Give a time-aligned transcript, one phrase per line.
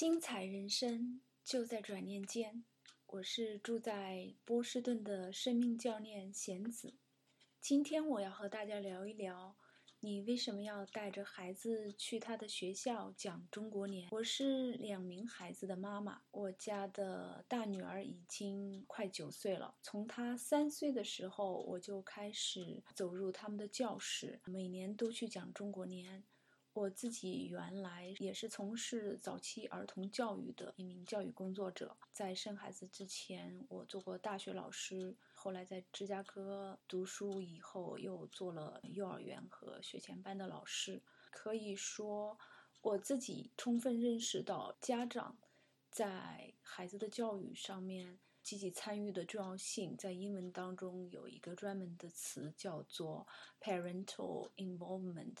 [0.00, 2.64] 精彩人生就在转念间。
[3.06, 6.94] 我是住在波士顿的生命教练贤子。
[7.60, 9.54] 今天我要和大家聊一聊，
[9.98, 14.08] 你为什么要带着孩子去他的学校讲中国年？
[14.12, 19.74] 我是两名孩子的妈妈，我家的大女儿已经快九岁了。
[19.82, 26.24] 从她三岁的时候，我就开始走入他们的教室，每年都去讲中国年。
[26.80, 41.02] 我自己原来也是从事早期儿童教育的一名教育工作者，在生孩子之前，我做过大学老师，后来在芝加哥读书以后，又做了幼儿园和学前班的老师。
[41.30, 42.38] 可以说，
[42.80, 45.36] 我自己充分认识到家长
[45.90, 49.94] 在孩子的教育上面积极参与的重要性。
[49.98, 53.26] 在英文当中有一个专门的词叫做
[53.60, 55.36] parental involvement。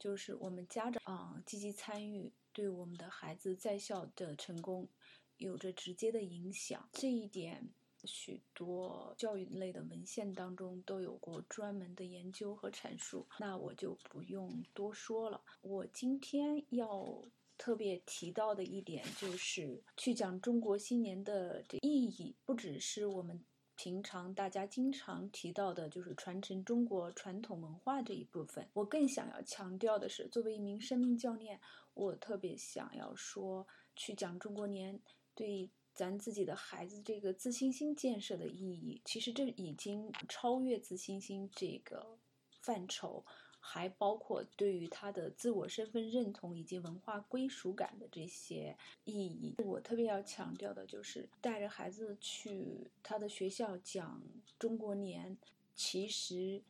[0.00, 4.88] 就是我们家长啊积极参与，对我们的孩子在校的成功
[5.36, 6.88] 有着直接的影响。
[6.92, 7.68] 这一点，
[8.04, 15.42] 许多教育类的文献当中都有过专门的研究和阐述，那我就不用多说了。
[15.60, 17.22] 我今天要
[17.58, 23.44] 特别提到的一点，就是去讲中国新年的这意义，不只是我们。
[23.82, 28.68] 平常大家经常提到的就是传承中国传统文化这一部分。
[28.74, 31.58] 我更想要强调的是，作为一名生命教练，
[31.94, 35.00] 我特别想要说，去讲中国年
[35.34, 39.00] 对咱自己的孩子这个自信心建设的意义。
[39.06, 42.18] 其实这已经超越自信心这个
[42.60, 43.24] 范畴。
[43.60, 49.54] 还包括对于他的自我身份认同以及文化归属感的这些意义。
[49.58, 54.20] 我特别要强调的就是，带着孩子去他的学校讲
[54.58, 55.36] 中国年，
[55.76, 56.62] 其实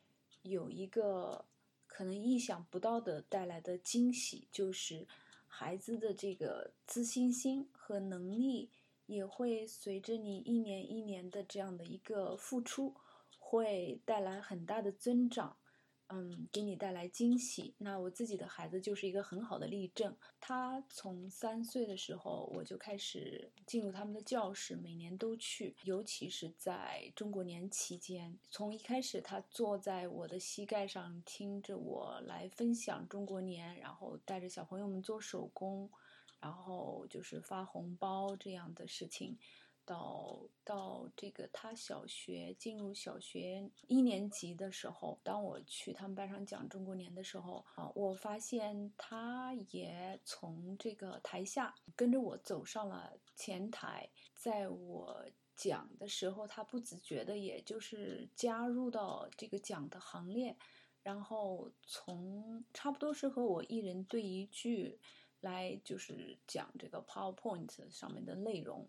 [0.43, 1.45] 有一个
[1.87, 5.07] 可能意想不到的带来的惊喜，就是
[5.47, 8.69] 孩子的这个自信心和能力
[9.05, 12.95] 也会随着你一年一年的这样的一个付出，
[13.39, 15.57] 会带来很大的增长。
[16.13, 17.73] 嗯，给你带来惊喜。
[17.77, 20.15] 那我自己的孩子就是一个很好的例证。
[20.39, 25.75] 他从三岁的时候，我就开始进入他们的教室，每年都去。
[25.83, 35.89] 尤其是在中国年期间，从一开始他坐在我的膝盖上，听着我来分享中国年，然后带着小朋友们做手工，
[36.39, 39.37] 然后就是发红包这样的事情。
[39.85, 55.25] 到到这个他小学进入小学一年级的时候，当我去他们班上讲中国年的时候啊，我发现他也从这个台下跟着我走上了前台，在我
[55.55, 60.55] 讲的时候，他不自觉的也就是加入到这个讲的行列，
[61.03, 64.99] 然后从差不多是和我一人对一句
[65.41, 68.87] 来就是讲这个 PowerPoint 上面的内容。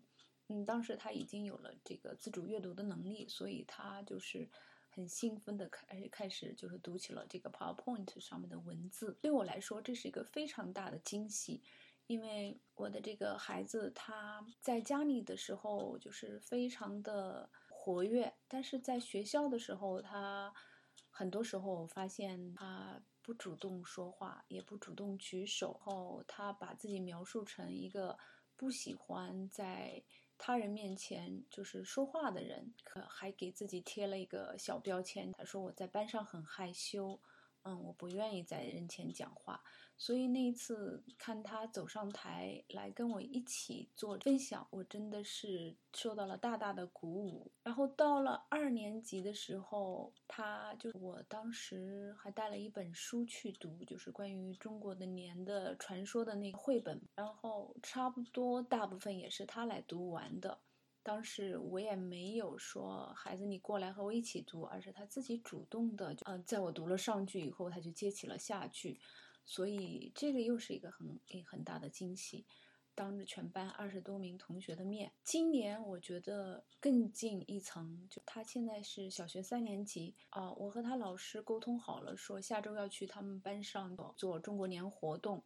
[0.48, 4.46] 嗯，当时他已经有了这个自主阅读的能力，所以他就是
[4.90, 9.16] 很兴奋的开开始就是读起了这个 PowerPoint 上面的文字。
[9.22, 11.62] 对我来说，这是一个非常大的惊喜，
[12.08, 20.52] 因为我的这个孩子他在家里的时候就是非常的活跃，但是在学校的时候，他
[21.08, 28.18] 很多时候我发现他不主动说话，也不主动举手，后他把自己描述成一个
[28.56, 30.02] 不喜欢在。
[30.44, 35.30] 他人面前就是说话的人，可还给自己贴了一个小标签。
[35.38, 37.20] 他说我在班上很害羞。
[37.64, 39.62] 嗯，我不愿意在人前讲话，
[39.96, 47.52] 所以那一次看他走上台来跟我一起做分享，我真的是受到了大大的鼓舞。
[47.62, 60.58] 然后到了二年级的时候，他就我当时还带了一本书去读，就是关于中国的年的传说的那个绘本，然后差不多大部分也是他来读完的。
[61.04, 69.00] 当时我也没有说孩子你过来和我一起读，而是他自己主动的，嗯，在我读了上句以后，他就接起了下句，
[69.44, 72.46] 所以这个又是一个很很大的惊喜，
[72.94, 75.12] 当着全班二十多名同学的面。
[75.24, 85.42] 今年我觉得更进一层，就他现在是小学三年级啊，我和他老师沟通好了，说下周要去他们班上做中国年活动。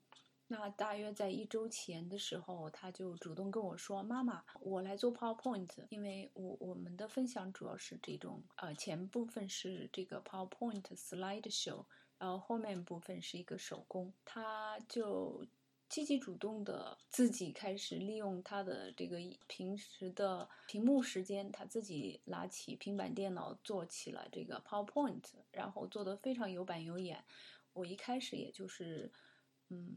[0.49, 15.45] 那大约在一周前的时候，他就主动跟我说：“妈妈，我来做 PowerPoint，因为我我们的分享主要是这种，呃，前部分是这个 PowerPoint Slide Show，然后后面部分是一个手工。”他就
[15.89, 27.25] 积极主动的自己开始利用他的这个平时的屏幕时间，他自己拿起平板电脑做起了这个 PowerPoint，然后做的非常有板有眼。
[27.73, 29.11] 我一开始也就是，
[29.71, 29.97] 嗯。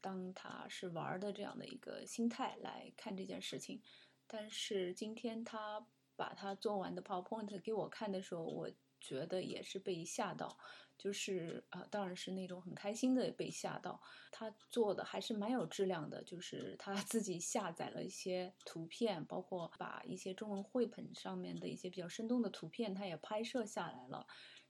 [0.00, 3.82] 当他是玩的这样的一个心态来看这件事情。
[4.26, 10.58] 但是今天他把他做完的 PowerPoint 给我看的时候，我觉得也是被吓到，
[10.98, 14.00] 就是啊，当然是那种很开心的被吓到。
[14.30, 24.26] 他做的还是蛮有质量的，就是他 自己下载了一些图片，包括把一些中文绘本上面的一些比较生动的图片，他也拍摄下来了。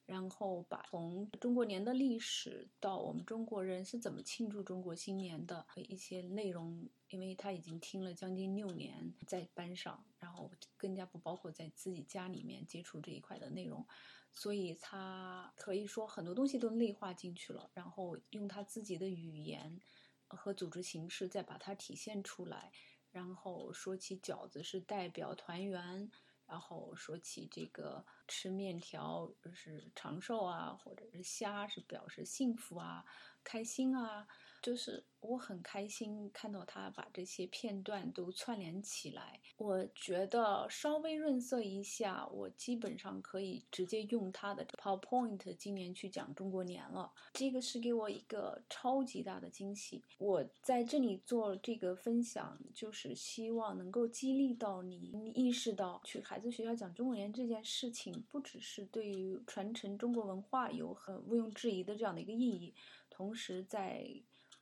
[0.08, 13.86] 然后把从中国年的历史到我们中国人是怎么庆祝中国新年的一些内容，因为他已经听了将近六年在班上，然后更加不包括在自己家里面接触这一块的内容，
[14.32, 19.78] 所以他可以说很多东西都内化进去了，然后用他自己的语言
[20.26, 22.72] 和组织形式再把它体现出来，
[23.10, 26.10] 然后说起饺子是代表团圆。
[26.48, 33.04] 然后说起这个吃面条就是长寿啊，或者是虾是表示幸福啊、
[33.44, 34.26] 开心啊，
[34.62, 39.40] 就是我很开心看到他把这些片段都串联起来。
[39.56, 47.12] 我觉得稍微润色一下，我基本上可以直接用他的 PowerPoint 今年去讲中国年了。
[47.32, 50.02] 这个是给我一个超级大的惊喜。
[50.18, 62.74] 我在这里做这个分享，就是希望能够激励到你，意识到去孩子学校讲中国年这件事情，不只是对于传承中国文化有很毋庸置疑的这样的一个意义，
[63.10, 64.08] 同时在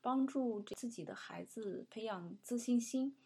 [0.07, 3.17] 帮助自己的孩子培养自信心。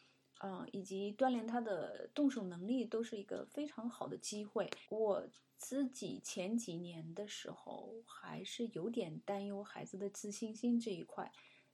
[0.42, 4.70] 嗯，以及锻炼他的动手能力都是一个非常好的机会。
[4.88, 5.28] 我
[5.58, 11.30] 自己前几年的时候还是有点担忧孩子的自信心这一块，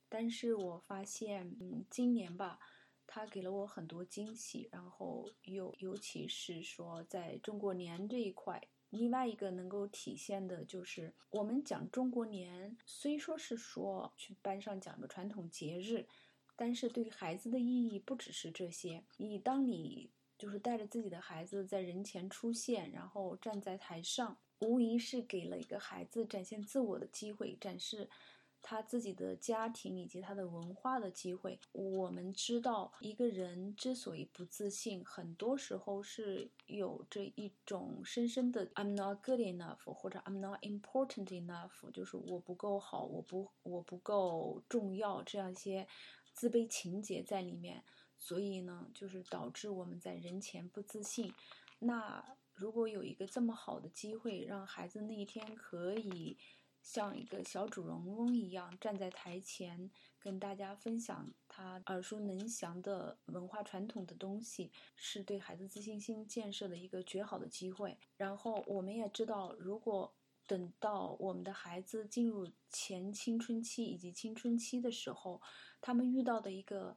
[0.09, 2.59] 但是我发现，嗯，今年吧，
[3.07, 4.69] 他给了我很多惊喜。
[4.73, 8.61] 然后尤尤其是说在中国年这一块，
[8.97, 16.07] 另外一个能够体现的就是我们讲中国年，虽说是说去班上讲个传统节日。
[16.59, 19.05] 但是对于孩子的意义不只是这些。
[19.19, 20.09] 你当你
[20.39, 28.09] 就是带着自己的孩子在人前出现，然后站在台上，无疑是给了一个孩子展现自我的机会，展示
[28.69, 31.61] 他自己的家庭以及他的文化的机会。
[31.71, 45.87] 我们知道，一个人之所以不自信，很多时候是有这一种深深的 "I'm not good enough" 或者 "I'm not important enough"，就是我不够好，我不我不够重要这样一些。
[46.35, 47.83] 自卑情节在里面，
[48.19, 51.33] 所以呢，就是导致我们在人前不自信。
[51.79, 56.37] 那如果有一个这么好的机会，让孩子那一天可以
[56.87, 59.91] 像一个小主人翁一样站在台前，
[60.21, 67.99] 跟大家分享他耳熟能详的文化传统的东西，是对孩子自信心建设的一个绝好的机会。
[68.17, 70.15] 然后我们也知道，如果
[70.47, 75.43] 等到我们的孩子进入前青春期以及青春期的时候，
[75.81, 76.97] 他们遇到的一个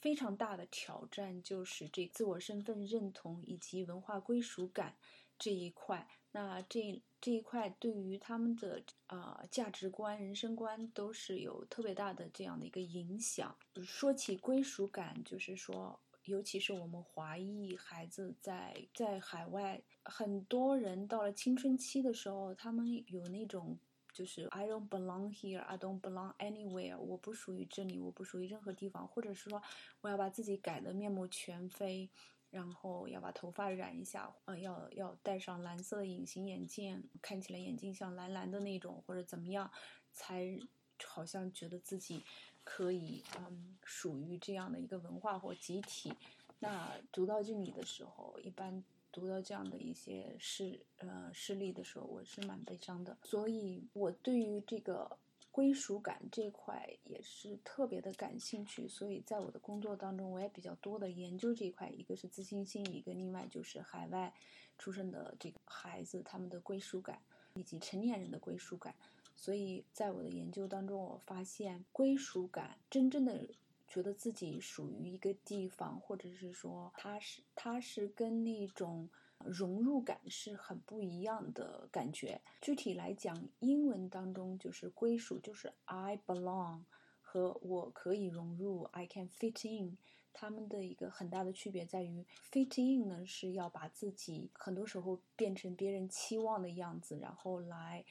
[0.00, 4.96] 非常大的挑战就是这自我身份认同以及文化归属感
[5.36, 6.08] 这一块。
[6.36, 13.56] 那这这一块对于他们的啊价值观、人生观都是有特别大的这样的一个影响。
[13.82, 15.98] 说起归属感，就是说。
[16.26, 23.78] 尤其是我们华裔孩子在在海外，很多人到了青春期的时候，他们有那种
[24.12, 29.62] 就是 I don't belong here, I don't belong anywhere，我不属于这里，我不属于任何地方，或者是说
[30.00, 32.10] 我要把自己改得面目全非，
[32.56, 39.70] 然后要把头发染一下，呃，要要戴上蓝色的隐形眼镜，看起来眼睛像蓝蓝的那种，或者怎么样，
[40.10, 40.58] 才
[41.04, 42.24] 好像觉得自己。
[42.64, 46.12] 可以，嗯，属于这样的一个文化或集体。
[46.58, 48.82] 那读到这里的时候，一般
[49.12, 53.16] 读到这样的一些事，呃，事例的时候，我是蛮悲伤的。
[53.22, 55.16] 所以，我对于这个
[55.56, 58.86] 归属感这块也是特别的感兴趣。
[58.86, 61.88] 所以在我的工作当中，我也比较多的研究这一块。
[61.88, 64.34] 一个是自信心，一个另外就是海外
[64.76, 67.22] 出生的这个孩子他们的归属感，
[67.54, 68.94] 以及成年人的归属感。
[69.34, 73.48] 所以在我的研究当中，我发现归属感，真正的
[73.88, 79.08] 觉得自己属于一个地方，或者是说它是它是跟那种
[79.44, 82.40] 融入感是很不一样的感觉。
[82.60, 86.84] 具体来讲，英文当中就是归属，就是 I belong
[87.20, 89.98] 和我可以融入 I can fit in，
[90.32, 98.04] 他们的一个很大的区别在于 fit in 呢是要把自己很多时候变成别人期望的样子，然后来。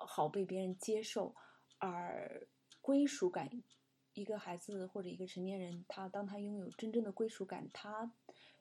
[0.00, 1.34] 好被别人接受，
[1.78, 2.46] 而
[2.80, 3.50] 归属感，
[4.14, 8.12] 一个孩子或者一个成年人，他当他拥有真正的归属感，他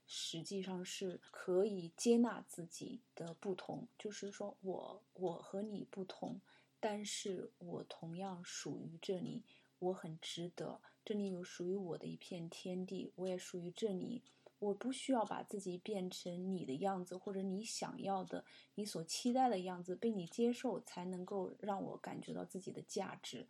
[0.07, 6.39] 实际上是可以接纳自己的不同，就是说我我和你不同，
[6.79, 9.43] 但是我同样属于这里，
[9.79, 14.23] 我很值得，这里有属于我的一片天地，我也属于这里。
[14.59, 23.47] 我不需要把自己变成你的样子，或者你想要的、你所期待的样子，被你接受，才能够让我感觉到自己的价值。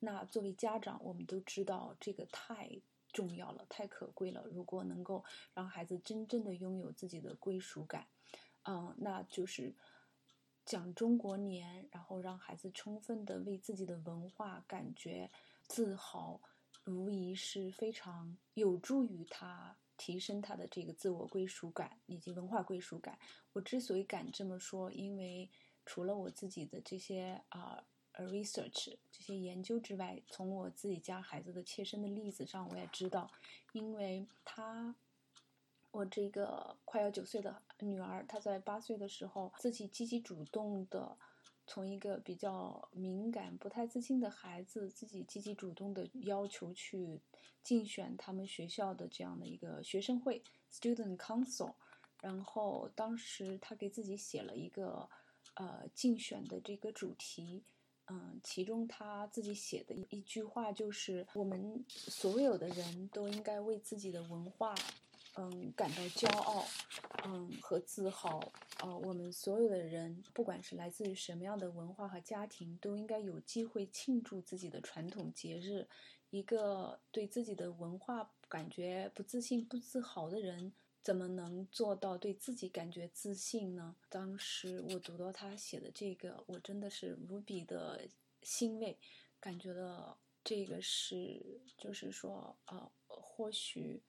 [0.00, 2.78] 那作为家长，我们都知道这个太
[3.12, 4.44] 重要了，太可贵了。
[4.52, 5.24] 如果能够
[5.54, 8.06] 让孩子真正的拥有自己的归属感，
[8.62, 9.74] 嗯，那就是
[10.64, 15.30] 讲中国年，然后让孩子充分的为自己的文化感觉
[15.66, 16.40] 自豪，
[16.86, 19.76] 无疑是非常有助于他。
[20.02, 23.18] 提升他的这个自我归属感以及文化归属感。
[23.52, 25.50] 我之所以敢这么说，因为
[25.84, 27.84] 除了我自己的这些啊
[28.18, 33.30] research 这些研究之外，从我自己家孩子的切身的例子上，我也知道，
[33.72, 34.94] 因为他
[35.90, 41.16] 我这个快要九岁的女儿，她在八岁的时候自己积极主动的。
[41.66, 47.20] 从一个比较敏感、不太自信的孩子，自己积极主动的要求去
[47.62, 51.74] 竞选他们学校的这样的一个学生会 （Student Council），
[52.20, 55.08] 然后当时他给自己写了一个
[55.54, 57.62] 呃竞选的这个主题，
[58.10, 64.74] 嗯，其中他自己写的一一句话就是：我们所有的人都应该为自己的文化。
[65.36, 66.66] 嗯，感到骄傲，
[67.24, 68.52] 嗯和自豪。
[68.82, 75.86] 呃，我们所有的人，不管是来自于什么样的文化和家庭，都应该有机会庆祝自己的传统节日。
[76.30, 83.96] 一个对自己的文化感觉不自信、不自豪的人，怎么能做到对自己感觉自信呢？
[84.08, 88.08] 当时我读到他写的这个，我真的是无比的
[88.42, 88.98] 欣慰，
[89.40, 94.02] 感觉到这个是，就是说，呃，或许。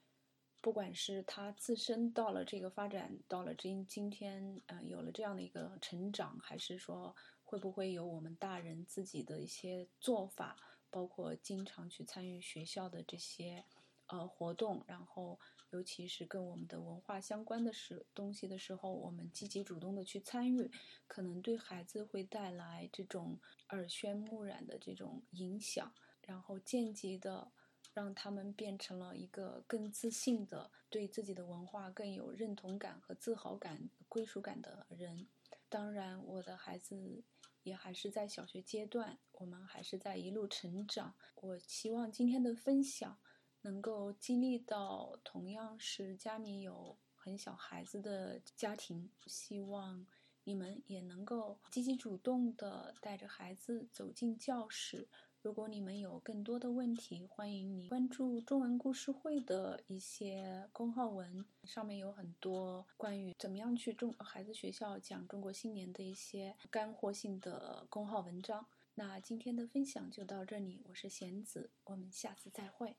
[0.64, 10.56] 不管是他自身到了这个发展，到了今今天，呃，有了这样的一个成长，还是说会不会有我们大人自己的一些做法，
[10.92, 13.66] 包括经常去参与学校的这些
[14.06, 15.40] 呃活动，然后
[15.72, 20.72] 尤其是跟我们的文化相关的时东西的时候，我们积极主动的去参与，
[21.08, 27.52] 可能对孩子会带来这种耳濡目染的这种影响，然后间接的。
[27.94, 35.28] 让他们变成了一个更自信的、对自己的文化更有认同感和自豪感、归属感的人。
[35.68, 37.22] 当然，我的孩子
[37.64, 41.16] 也还是在小学阶段，我们还是在一路成长。
[41.36, 43.20] 我希望今天的分享
[43.62, 50.06] 能够激励到同样是家里有很小孩子的家庭，希望
[50.44, 55.08] 你们也能够积极主动的带着孩子走进教室。
[55.44, 68.68] 如果你们有更多的问题，欢迎你关注中文故事会的一些公号文，上面有很多关于怎么样去中孩子学校讲中国新年的一些干货性的公号文章。
[68.94, 72.96] 那今天的分享就到这里，我是贤子，我们下次再会。